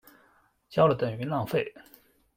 [0.67, 1.71] 叫了等于浪费